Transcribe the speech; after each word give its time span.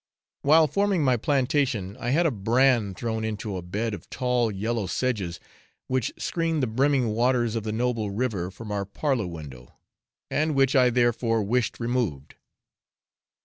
While 0.41 0.65
forming 0.65 1.03
my 1.03 1.15
plantation 1.15 1.95
I 1.99 2.09
had 2.09 2.25
a 2.25 2.31
brand 2.31 2.97
thrown 2.97 3.23
into 3.23 3.55
a 3.55 3.61
bed 3.61 3.93
of 3.93 4.09
tall 4.09 4.49
yellow 4.51 4.87
sedges 4.87 5.39
which 5.85 6.11
screen 6.17 6.59
the 6.59 6.65
brimming 6.65 7.09
waters 7.09 7.55
of 7.55 7.61
the 7.61 7.71
noble 7.71 8.09
river 8.09 8.49
from 8.49 8.71
our 8.71 8.83
parlour 8.83 9.27
window, 9.27 9.75
and 10.31 10.55
which 10.55 10.75
I 10.75 10.89
therefore 10.89 11.43
wished 11.43 11.79
removed. 11.79 12.33